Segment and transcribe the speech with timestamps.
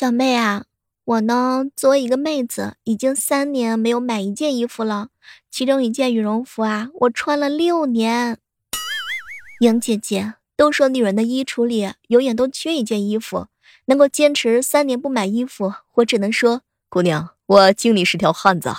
[0.00, 0.64] 小妹啊，
[1.04, 5.08] 我呢作为一个妹子，已经三年没有买一件衣服了，
[5.50, 8.38] 其中一件羽绒服啊，我穿了六年。
[9.60, 13.48] 莹姐姐，都说女人的衣橱里永远都缺一件衣服，
[13.84, 18.70] 能够坚持三年不买衣服，我只能说，姑娘，我敬你是条汉子。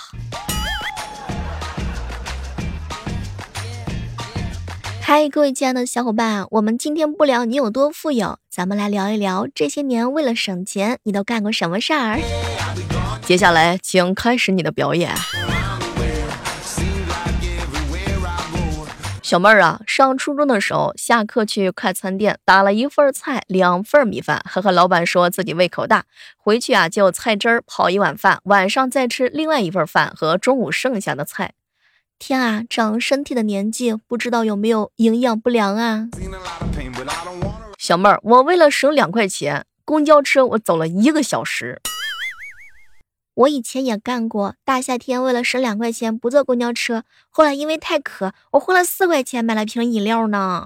[5.14, 12.18] 嗨，各位亲爱的小伙伴，我们今天不聊你有多富有，咱们来聊一聊这些年为了省钱，你都干过什么事儿？
[13.20, 15.14] 接下来，请开始你的表演。
[19.20, 26.06] 小妹儿啊，上初中的时候，下课去快餐店打了一份菜，两份米饭，还和老板说自己胃口大，
[26.38, 31.52] 回去啊就菜汁儿泡一碗饭，晚上再吃另外一份饭和中午剩下的菜。
[32.24, 36.06] 天啊，长身体的年纪，不知道有没有营养不良啊？
[37.76, 41.80] 小妹儿，我为了省两块钱，公交车我走了一个小时。
[43.34, 50.64] 我以前也干过，大夏天为了省两块钱不坐公交车，后来因为太渴，我花了四块钱买了瓶饮料呢。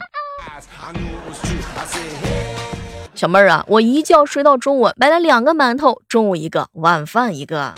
[3.14, 7.74] 小妹儿啊，我一觉睡到中午，买了两个馒头，中午一个，晚饭一个。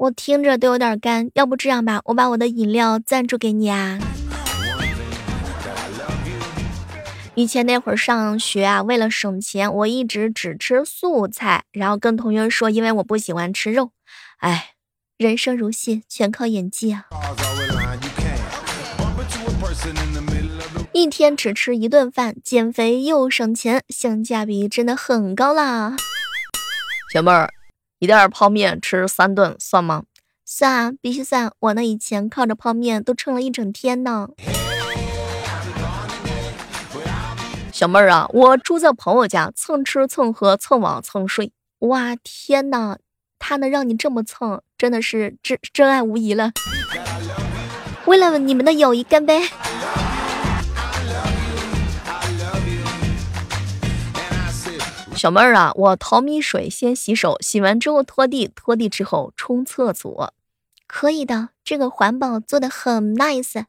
[0.00, 3.98] 我听着都有点干，要不这样吧，我把我的饮料赞助给你啊。
[7.34, 13.90] 以前那会儿上学啊，为了省钱，我一直只吃素菜，然后跟同学说，因为我不喜欢吃肉。
[14.38, 14.70] 哎，
[15.18, 17.04] 人生如戏，全靠演技啊！
[20.94, 25.94] 一天只吃一顿饭，减肥又省钱，性价比真的很高啦。
[27.12, 27.52] 小妹儿。
[28.00, 30.04] 一袋泡面吃三顿算吗？
[30.46, 31.52] 算啊，必须算。
[31.58, 34.26] 我那以前靠着泡面都撑了一整天呢。
[37.70, 41.52] 小妹儿啊，我住在朋友家，蹭吃蹭喝蹭网蹭睡。
[41.80, 42.96] 哇，天哪，
[43.38, 46.52] 他能让你这么蹭，真的是真真爱无疑了。
[48.06, 49.42] 为了你们的友谊，干杯！
[55.20, 60.32] 小妹儿啊，我淘米水先洗手，洗完之后拖地，拖地之后冲厕所，
[60.86, 63.66] 可以的，这个环保做的很 nice。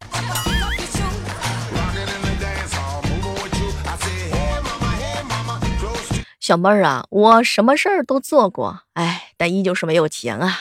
[6.39, 10.57] 小妹儿啊，我什么事儿都做过，哎，但依旧是没有钱啊。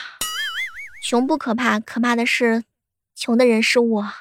[1.05, 2.65] 穷不可怕，可怕的是，
[3.15, 4.11] 穷的人是我。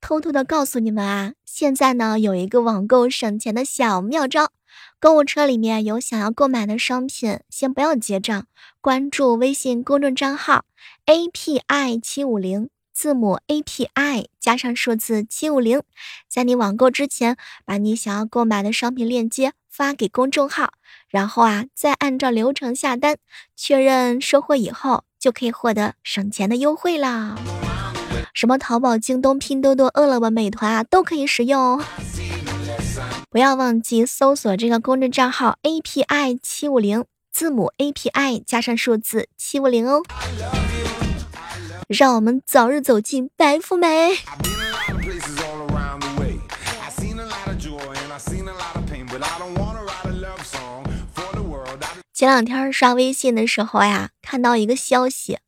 [0.00, 1.34] 偷偷的告诉你们啊。
[1.58, 4.52] 现在呢，有一个网购省钱的小妙招，
[5.00, 8.46] 购物车里面有想要购买的商品，先不要结账，
[8.80, 10.64] 关注微信公众账号
[11.06, 15.82] A P I 七五零，字母 A P I 加上数字七五零，
[16.28, 20.74] 在你网购之前，把你想要购买的商品链接发给公众号，
[21.08, 23.16] 然后啊，再按照流程下单，
[23.56, 27.36] 确认收货以后，就可以获得省钱的优惠啦。
[28.34, 31.84] 什么淘宝、京东、拼多多、饿了么、美团啊，都可以使用哦。
[33.30, 40.02] 不要忘记搜索这个公众账号 A P I 七五零，字母 A P I 加上数字七五零哦。
[41.88, 44.18] 让我们早日走进白富美。
[52.12, 55.38] 前两天刷微信的时候呀，看到一个消息，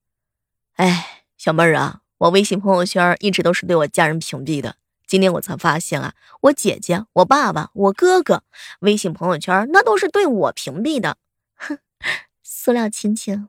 [0.76, 2.00] 哎，小妹儿啊。
[2.20, 4.76] 我微信朋友圈一直都是对我家人屏蔽的，
[5.06, 8.42] 今天我才发现啊，我姐姐、我爸爸、我哥哥
[8.80, 11.16] 微信朋友圈那都是对我屏蔽的，
[11.54, 11.78] 哼，
[12.42, 13.46] 塑料亲情。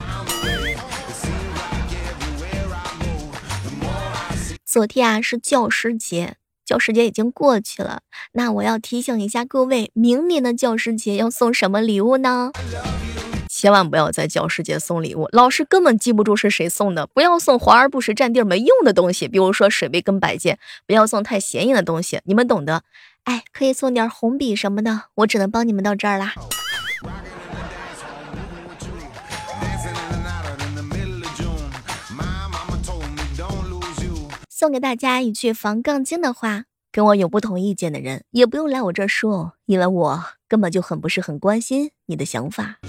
[4.64, 12.54] 昨天啊是教师节，教师节已经过去了，那我要提醒一下各位，明年的教师节要送什么礼物呢？
[13.62, 17.06] 千万不要在教师节送礼物，老师根本记不住是谁送的。
[17.06, 20.58] 不要送华而不实、占地儿没用的东西，比如说水杯跟摆件。
[20.88, 22.82] 不要送太显眼的东西，你们懂得。
[23.26, 26.34] 哎，可以送点红笔什么的，我只能帮你们到这儿啦。
[34.50, 36.64] 送给大家一句防杠精的话。
[36.92, 42.80] 跟我有不同意见的人也不用来我这儿说，因为我根本就很不是很关心你的想法。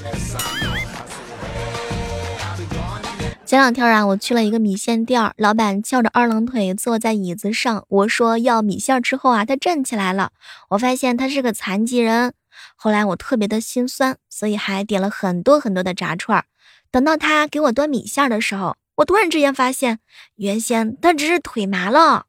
[3.46, 10.32] 前两天啊，我去了一个米线店，老板翘着二郎腿坐在椅子上，我说要米线之后啊，他站起来了，
[10.70, 12.32] 我发现他是个残疾人。
[12.75, 16.44] 后来我特别的心酸，所以还点了很多很多的炸串。
[16.90, 20.00] 等到他给我端米线的时候，我突然之间发现，
[20.37, 22.26] 原先他只是腿麻了。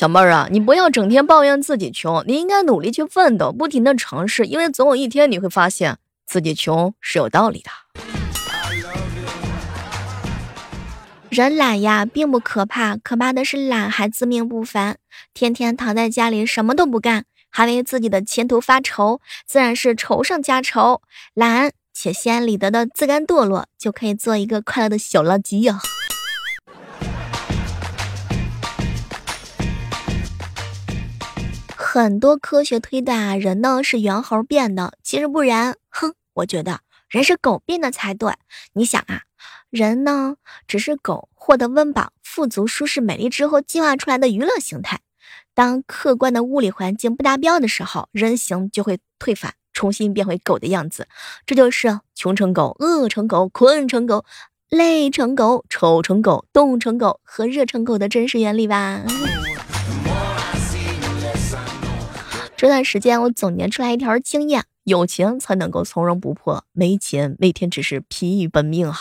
[0.00, 7.70] 小妹儿啊，你不要整天抱怨自己穷，你应该努力去奋斗，不停的尝试，因为总有一天你会发现自己穷是有道理的。
[11.28, 14.96] 人懒呀，并不可怕，可怕的是懒还自命不凡，
[15.34, 21.02] 天天躺在家里什么都不干，还为自己的前途发愁，自然是愁上加愁。
[21.34, 25.78] 懒且心安理得的自甘堕落，就可以做一个快乐的小垃圾呀。
[31.92, 35.74] 很多科学推断啊，人呢是猿猴变的，其实不然。
[35.88, 38.32] 哼，我觉得人是狗变的才对。
[38.74, 39.22] 你想啊，
[39.70, 40.36] 人呢
[40.68, 45.00] 只是狗获得温饱、富足、舒适、美丽之后进化出来的娱乐形态。
[45.52, 51.08] 当客观的物理环境不达标的时候，人形就会退返，重新变回狗的样子。
[51.44, 54.24] 这就是穷成狗、饿成狗、困成狗、
[54.68, 59.02] 累成狗、丑成狗、冻成狗和热成狗的真实原理吧。
[62.60, 68.98] 这段时间，我总结出来一条经验：有钱才能够从容不迫，没钱每天只是疲于奔命啊！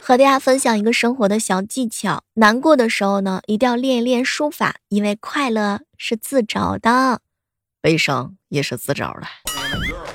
[0.00, 7.20] 和大家分享一个生活的小技巧：难过的时候呢，一定要练一练书法，因为快乐是自找的，
[7.80, 10.05] 悲伤也是自找的。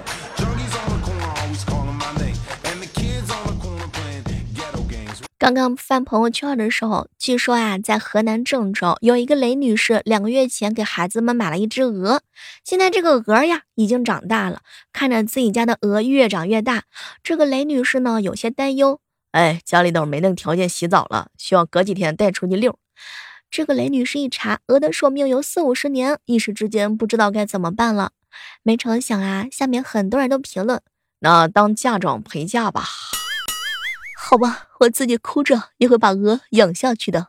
[5.41, 12.21] 刚刚翻朋友圈的时候，据说啊，在河南郑州有一个雷女士，两个月前给孩子们买了一只鹅，
[12.63, 14.61] 现在这个鹅呀已经长大了，
[14.93, 16.83] 看着自己家的鹅越长越大，
[17.23, 18.99] 这个雷女士呢有些担忧，
[19.31, 22.77] 哎，家里头没那个条件洗澡了，需要隔几天带出去遛。
[23.49, 28.11] 这个雷女士一查，鹅的寿命有四五十年，一时之间不知道该怎么办了。
[28.61, 30.79] 没成想啊，下面很多人都评论，
[31.21, 32.85] 那当嫁妆陪嫁吧。
[34.31, 37.27] 好吧，我自己哭着也会把鹅养下去的。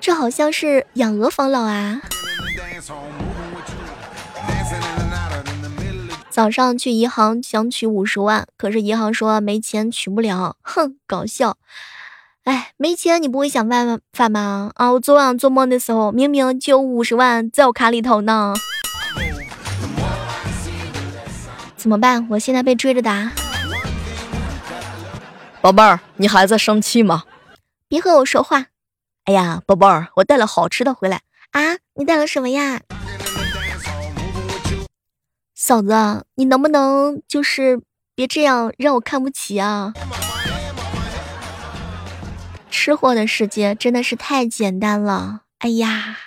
[0.00, 2.00] 这好像是养鹅防老啊！
[6.30, 10.54] 早上去银行想取五十万，可是银行说没钱取不了。
[10.62, 11.56] 哼，搞笑！
[12.44, 14.70] 哎，没钱你不会想办法吗？
[14.76, 18.54] 啊，我昨晚做梦的时候，明明就五十万在我卡里头呢。
[21.74, 22.28] 怎么办？
[22.30, 23.32] 我现在被追着打。
[25.64, 27.24] 宝贝儿，你还在生气吗？
[27.88, 28.66] 别和我说话。
[29.24, 31.22] 哎呀，宝贝儿，我带了好吃的回来
[31.52, 31.78] 啊！
[31.94, 32.82] 你带了什么呀？
[35.54, 37.80] 嫂子，你能不能就是
[38.14, 39.94] 别这样让我看不起啊？
[42.70, 45.44] 吃货的世界真的是太简单了。
[45.60, 46.18] 哎呀，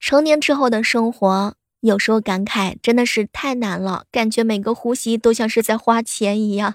[0.00, 6.74] 成年之后的生活，有时候感慨真的是太难了，感觉每个呼吸都像是在花钱一样。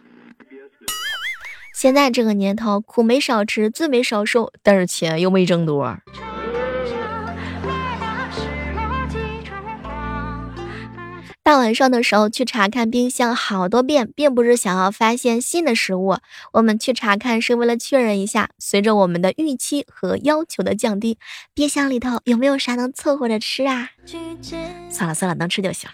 [1.82, 5.98] 现在这个年头，苦没少吃，罪没少受，但是钱又没挣多。
[11.42, 16.18] 大晚上的时候去查看冰箱好多遍，并不是想要发现新的食物，
[16.54, 21.18] 我们去查看是为了确认一下，随着我们的预期和要求的降低，
[21.56, 23.90] 冰箱里头有没有啥能凑合着吃啊？
[24.92, 25.90] 算了算了，能吃就行。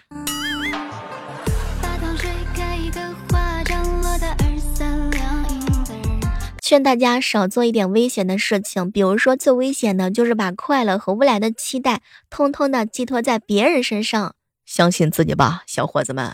[6.68, 14.34] 劝大家少做一点危险的事情，比如说最危险的就是把快乐和未来的期待，通通的寄托在别人身上。
[14.66, 16.30] 相信自己吧，小伙子们。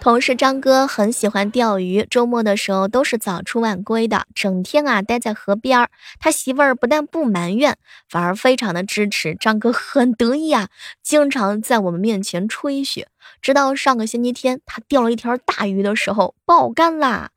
[0.00, 5.90] 同事张哥很喜欢钓鱼，周末的时候都是早出晚归的，整天啊待在河边儿。
[6.18, 7.76] 他媳妇儿不但不埋怨，
[8.08, 9.34] 反而非常的支持。
[9.34, 10.68] 张哥很得意啊，
[11.02, 13.06] 经常在我们面前吹嘘。
[13.42, 17.30] 直到上个星期天，他钓了一条大鱼的时候爆肝啦，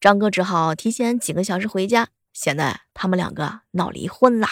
[0.00, 2.06] 张哥只好提前几个小时回家。
[2.32, 4.48] 现在他们两个闹离婚啦。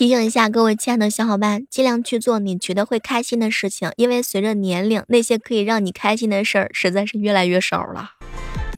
[0.00, 8.12] 提醒一下各位亲爱的小伙伴，尽量去做你觉得会开心的事情，因为随着年龄，那些可以让你开心的事儿实在是越来越少了。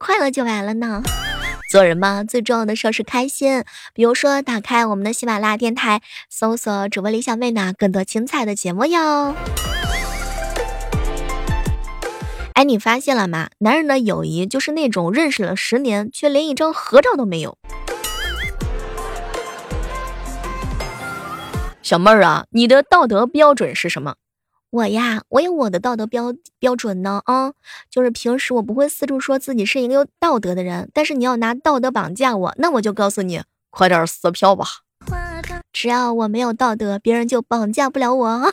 [0.00, 1.00] 快乐就完了呢。
[1.70, 3.62] 做人嘛，最重要的事儿是开心。
[3.94, 9.36] 比如说，打开我们的喜马拉雅电台，搜索主播李小妹呢，更多精彩的节目哟。
[12.54, 13.48] 哎，你发现了吗？
[13.58, 17.56] 男人的友谊就是那种认识了十年，却连一张合照都没有。
[21.92, 24.14] 小妹儿啊，你的道德标准是什么？
[24.70, 27.52] 我呀，我有我的道德标标准呢啊，
[27.90, 34.64] 就是平时我不会四处说自己是一个有道德的人，但是你要拿道德绑架我，那我就告诉你，快点撕票吧！
[35.70, 38.50] 只要我没有道德，别人就绑架不了我。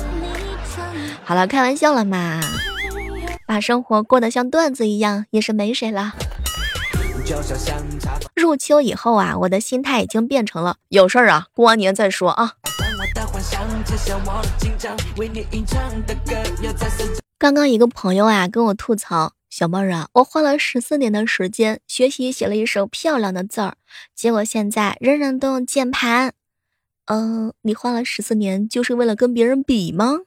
[1.24, 2.42] 好了，开玩笑了嘛，
[3.46, 6.12] 把生活过得像段子一样，也是没谁了。
[8.34, 12.52] 入秋以后啊，我的心态已经变成了有事儿啊，过完年再说啊。
[17.38, 23.76] 刚刚一个朋友啊跟我吐槽，小妹儿啊，我花了十四年的时间学习写了一手漂亮的字儿，
[24.14, 26.34] 结果现在人人都用键盘。
[27.06, 30.20] 嗯，你花了十四年就是为了跟别人比吗？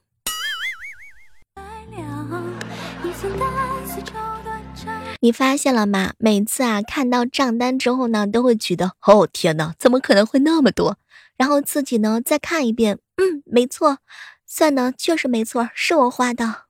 [5.20, 6.12] 你发现了吗？
[6.18, 10.96] 每次啊看到账单之后呢，都会觉得哦天哪，怎么可能会那么多？
[11.36, 13.98] 然后自己呢再看一遍，嗯，没错，
[14.46, 16.62] 算的确实没错，是我花的。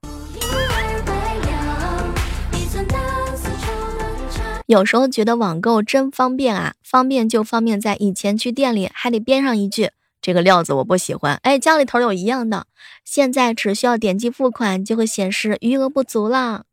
[4.64, 9.90] 有时候觉得网购真方便啊，方便就方便在以前去店里还得编上一句
[10.22, 12.66] 这个料子我不喜欢，哎，家里头有一样的，
[13.04, 16.64] 现在只需要点击付款就会显示余额不足了。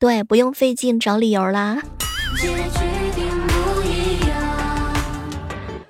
[0.00, 1.82] 对，不用费劲找理由啦。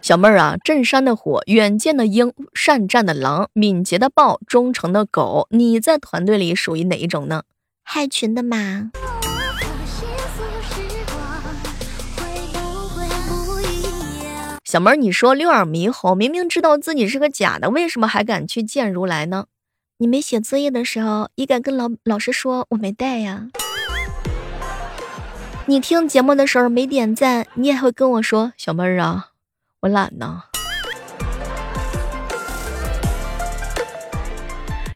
[0.01, 7.43] 小妹儿啊，镇山的虎，远见的鹰，善战的狼，敏捷的豹，忠诚的狗，你在团队里属于哪一种呢？
[7.83, 8.91] 害群的马。
[14.65, 19.45] 小妹儿，你说六耳猕猴明明知道自己是个假的，为什么还敢去见如来呢？
[19.99, 23.49] 你没写作业的时候，也敢跟老老师说我没带呀？
[25.71, 29.33] 你听节目的时候没点赞，你也会跟我说：“小妹儿啊，
[29.81, 30.45] 我懒呢。”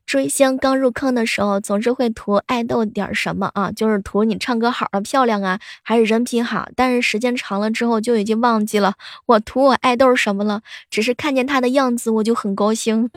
[0.07, 6.67] 追星刚入坑的时候，总是会图爱豆点什么啊，就是图你唱歌好啊、漂亮啊，还是人品好。
[6.75, 8.95] 但是时间长了之后，就已经忘记了
[9.27, 13.11] 我图我爱豆什么了，只是看见他的样子，我就很高兴。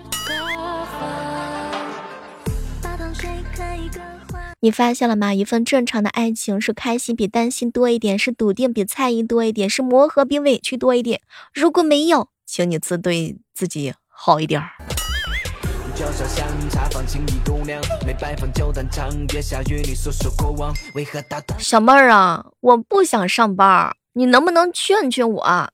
[4.65, 5.31] 你发现了吗？
[5.31, 11.21] 一份正常的爱情是开心比担心多一点，是笃定比猜疑多一点，是磨合比委屈多一点。
[11.53, 14.59] 如果没有，请你自对自己好一点。
[21.59, 25.69] 小妹儿啊，我不想上班，你能不能劝劝我？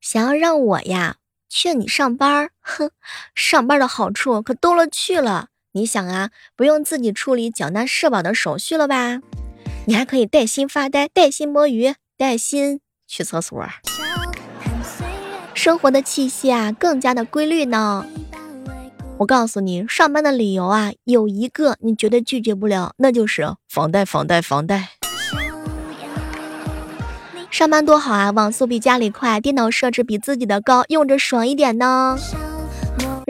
[0.00, 1.16] 想要让我呀
[1.50, 2.48] 劝你上班？
[2.62, 2.92] 哼，
[3.34, 5.49] 上班的好处可多了去了。
[5.72, 9.20] 你想啊，不用自己处理缴纳社保的手续了吧？
[9.86, 13.64] 你还可以带薪发呆，带薪摸鱼，带薪去厕所，
[15.54, 18.04] 生活的气息啊更加的规律呢。
[19.18, 24.88] 我告诉你，上班的理由啊有一个你绝对拒绝不了，那就是房贷，房贷，房贷。
[27.48, 32.18] 上班多好啊，网速比家里快，电脑设置比自己的高，用着爽一点呢。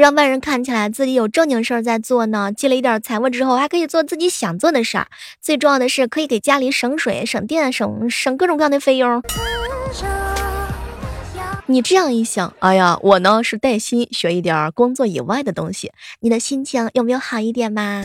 [0.00, 5.06] 让外人看起来自己有正经事儿在做呢，积了一点财富之后，还可以做自己想做的事儿。
[5.42, 9.22] 最重要的是，可以给家里省水、省电、省省各种各样的费用。
[11.66, 18.02] 你这样一想，哎呀，我呢是带薪学一点工作以外的东西，你的心情有没有好一点嘛？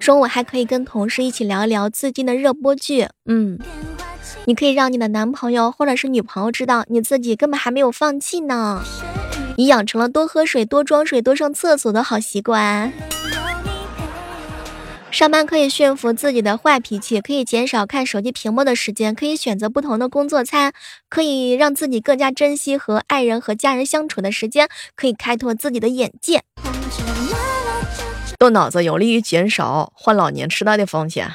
[0.00, 3.58] 中午还可以跟同事一起聊一聊最近的热播剧，嗯。
[4.48, 8.80] 你可以让你的男朋友或者是女朋友知道你自己根本还没有放弃呢。
[9.56, 12.92] 你养成了多喝水、多装水、多上厕所的好习惯。
[15.10, 20.72] 上班可以驯服自己的坏脾气，可以减少看手机屏幕的时间，可以选择不同的工作餐，
[21.08, 26.42] 可以让自己更加珍惜和爱人和家人相处的时间，可以开拓自己的眼界。
[28.38, 31.30] 动脑子有利于减少患老年痴呆的风险。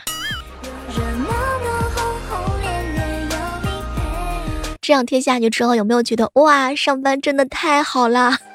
[4.82, 8.40] 这样贴下去之后，有没有觉得哇，上班真的太好了？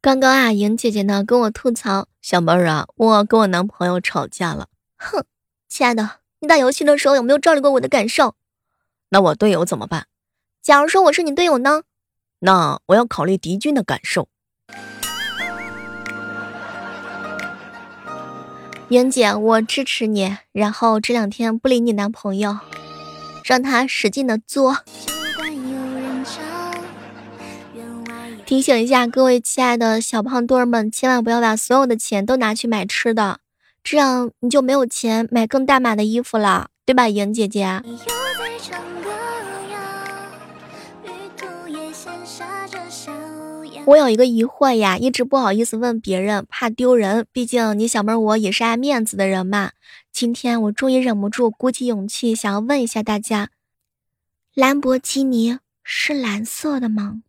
[0.00, 4.68] 刚刚啊，莹姐姐呢跟我吐槽，小妹儿啊，我跟我男朋友吵架了。
[4.96, 5.24] 哼，
[5.68, 8.34] 亲爱的，你打游戏的时候有没有照理过我的感受？
[9.10, 10.06] 那我队友怎么办？
[10.62, 11.82] 假如说我是你队友呢？
[12.40, 14.28] 那我要考虑敌军的感受。
[18.88, 20.36] 莹姐，我支持你。
[20.52, 22.58] 然后这两天不理你男朋友，
[23.44, 24.76] 让他使劲的作。
[28.46, 33.38] 提醒一下各位亲爱的小胖墩儿们，千万不要把所有的钱都拿去买吃的，
[33.82, 37.80] 这样你就没有钱买更大码的衣服了，对吧，莹姐姐？
[43.86, 47.26] 我有一个疑惑呀，一直不好意思问别人，怕丢人。
[47.32, 49.72] 毕竟你小妹我也是爱面子的人嘛。
[50.10, 53.50] 今天我终于忍不住，鼓起勇气，想要问一下大家：
[54.54, 57.20] 兰博基尼是蓝色的吗？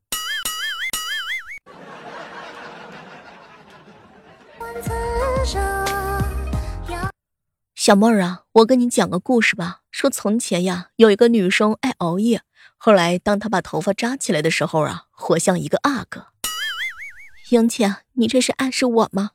[7.76, 9.82] 小妹儿啊，我跟你讲个故事吧。
[9.92, 12.44] 说从前呀，有一个女生爱熬夜，
[12.78, 16.28] 后来当她把头发扎起来的时候啊，活像一个阿哥。
[17.50, 19.32] 英姐，你这是暗示我吗？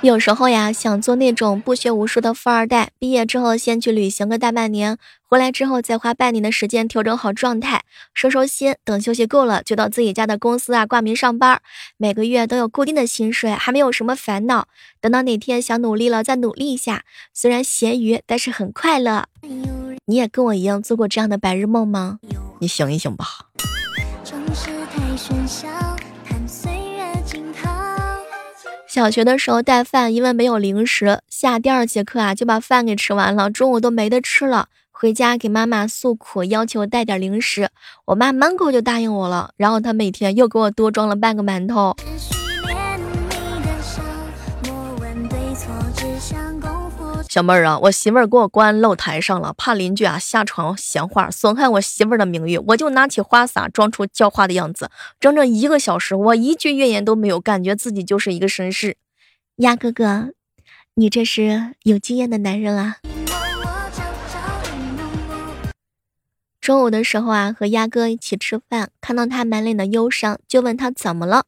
[0.00, 4.96] 有时候呀，想做那种不学无术的富二代，毕业之后先去旅行个大半年，
[5.28, 7.82] 回来之后再花半年的时间调整好状态，
[8.14, 11.60] 收收心，等休息够了，就到自己家的公司啊挂名上班，
[11.98, 14.66] 每个月都有固定的薪水，还没有什么烦恼。
[15.00, 17.04] 等到哪天想努力了，再努力一下，
[17.34, 19.26] 虽然咸鱼，但是很快乐。
[20.06, 22.18] 你也跟我一样做过这样的白日梦吗？
[22.62, 23.26] 你醒一醒吧。
[28.86, 34.68] 小学的时候带饭，因为没有零食，下第二节课啊就把饭给吃完了，中午都没得吃了。
[34.92, 37.68] 回家给妈妈诉苦，要求带点零食，
[38.04, 39.50] 我妈满口就答应我了。
[39.56, 41.96] 然后她每天又给我多装了半个馒头。
[47.32, 58.98] 小妹儿啊，我媳妇儿给我关露台上了，怕邻居啊下床闲话，损害我媳妇儿的名誉，我就拿起花洒装出浇花的样子，整整一个小时，我一句怨言都没有，感觉自己就是一个绅士。
[59.56, 60.34] 鸭哥哥，
[60.96, 62.98] 你这是有经验的男人啊。
[66.60, 71.46] 中午的时候啊，和鸭哥一起吃饭，看到他满脸的忧伤，就问他怎么了。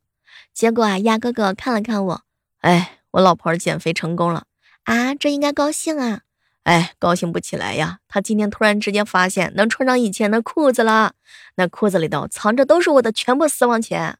[0.55, 2.23] 结果啊，鸭哥哥看了看我，
[2.62, 4.45] 哎，我老婆减肥成功了。
[4.85, 6.21] 啊，这应该高兴啊！
[6.64, 7.99] 哎，高兴不起来呀。
[8.09, 11.12] 他今天突然之间发现能穿上以前的裤子了，
[11.57, 14.17] 那裤子里头藏着都是我的全部私房钱。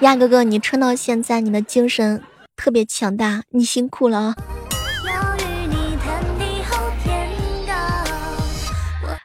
[0.00, 2.22] 亚哥哥，你撑到现在，你的精神
[2.56, 4.34] 特别强大，你辛苦了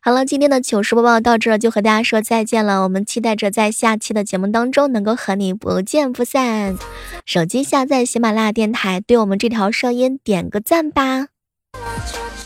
[0.02, 2.84] 好了，今天的糗事播报到这就和大家说再见了。
[2.84, 6.78] 我们期待着在下期的节目当中能够和你不见不散。
[7.26, 11.28] 手机下载喜马拉雅电台，对我们这条声音点个赞吧。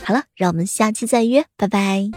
[0.03, 2.09] 好了，让我们下期再约，拜拜。